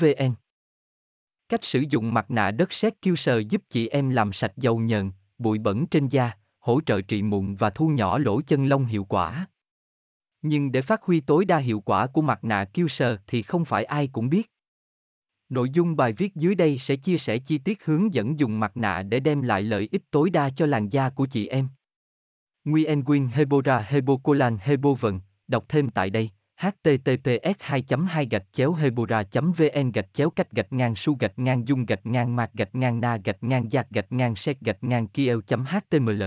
vn 0.00 0.34
Cách 1.48 1.64
sử 1.64 1.84
dụng 1.88 2.14
mặt 2.14 2.30
nạ 2.30 2.50
đất 2.50 2.72
sét 2.72 3.00
kiêu 3.02 3.16
sờ 3.16 3.38
giúp 3.38 3.62
chị 3.70 3.88
em 3.88 4.10
làm 4.10 4.32
sạch 4.32 4.52
dầu 4.56 4.78
nhờn, 4.78 5.10
bụi 5.38 5.58
bẩn 5.58 5.86
trên 5.86 6.08
da, 6.08 6.32
hỗ 6.58 6.80
trợ 6.80 7.00
trị 7.00 7.22
mụn 7.22 7.54
và 7.54 7.70
thu 7.70 7.88
nhỏ 7.88 8.18
lỗ 8.18 8.40
chân 8.40 8.66
lông 8.66 8.84
hiệu 8.84 9.04
quả. 9.04 9.46
Nhưng 10.42 10.72
để 10.72 10.82
phát 10.82 11.02
huy 11.02 11.20
tối 11.20 11.44
đa 11.44 11.58
hiệu 11.58 11.80
quả 11.80 12.06
của 12.06 12.22
mặt 12.22 12.44
nạ 12.44 12.64
kiêu 12.64 12.88
sờ 12.88 13.16
thì 13.26 13.42
không 13.42 13.64
phải 13.64 13.84
ai 13.84 14.08
cũng 14.12 14.28
biết. 14.28 14.50
Nội 15.48 15.70
dung 15.70 15.96
bài 15.96 16.12
viết 16.12 16.34
dưới 16.34 16.54
đây 16.54 16.78
sẽ 16.78 16.96
chia 16.96 17.18
sẻ 17.18 17.38
chi 17.38 17.58
tiết 17.58 17.84
hướng 17.84 18.14
dẫn 18.14 18.38
dùng 18.38 18.60
mặt 18.60 18.76
nạ 18.76 19.02
để 19.02 19.20
đem 19.20 19.42
lại 19.42 19.62
lợi 19.62 19.88
ích 19.92 20.02
tối 20.10 20.30
đa 20.30 20.50
cho 20.50 20.66
làn 20.66 20.88
da 20.88 21.10
của 21.10 21.26
chị 21.26 21.46
em. 21.46 21.68
Nguyen 22.64 23.04
Nguyen 23.04 23.28
Hebora 23.28 23.78
Hebocolan 23.78 24.58
Hebovần, 24.60 25.20
đọc 25.46 25.64
thêm 25.68 25.90
tại 25.90 26.10
đây 26.10 26.30
https 26.58 27.56
2 27.60 27.84
2 28.08 28.26
gạch 28.26 28.46
chéo 28.52 28.72
hebora 28.72 29.22
vn 29.32 29.92
gạch 29.92 30.14
chéo 30.14 30.30
cách 30.30 30.50
gạch 30.52 30.72
ngang 30.72 30.96
su 30.96 31.16
gạch 31.20 31.38
ngang 31.38 31.68
dung 31.68 31.86
gạch 31.86 32.06
ngang 32.06 32.36
mạc 32.36 32.50
gạch 32.54 32.74
ngang 32.74 33.00
na 33.00 33.16
gạch 33.24 33.42
ngang 33.42 33.70
giặc 33.70 33.90
gạch 33.90 34.12
ngang 34.12 34.36
set 34.36 34.60
gạch 34.60 34.84
ngang 34.84 35.08
kiel 35.08 35.38
html 35.48 36.22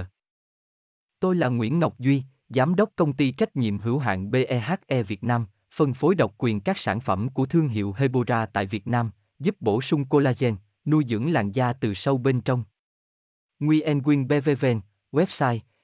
Tôi 1.19 1.35
là 1.35 1.47
Nguyễn 1.47 1.79
Ngọc 1.79 1.99
Duy, 1.99 2.23
Giám 2.49 2.75
đốc 2.75 2.89
công 2.95 3.13
ty 3.13 3.31
trách 3.31 3.55
nhiệm 3.55 3.79
hữu 3.79 3.99
hạn 3.99 4.31
BEHE 4.31 5.03
Việt 5.07 5.23
Nam, 5.23 5.45
phân 5.71 5.93
phối 5.93 6.15
độc 6.15 6.33
quyền 6.37 6.61
các 6.61 6.77
sản 6.77 6.99
phẩm 6.99 7.29
của 7.29 7.45
thương 7.45 7.67
hiệu 7.67 7.93
Hebora 7.97 8.45
tại 8.45 8.65
Việt 8.65 8.87
Nam, 8.87 9.11
giúp 9.39 9.55
bổ 9.59 9.81
sung 9.81 10.05
collagen, 10.05 10.55
nuôi 10.85 11.05
dưỡng 11.07 11.31
làn 11.31 11.51
da 11.51 11.73
từ 11.73 11.93
sâu 11.93 12.17
bên 12.17 12.41
trong. 12.41 12.63
Nguyen 13.59 14.01
Nguyen 14.01 14.27
BVVN, 14.27 14.81
website 15.11 15.59